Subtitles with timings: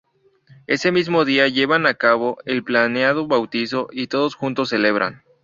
[0.65, 5.21] Ese mismo día llevan a cabo el planeado bautizo y todos juntos celebran.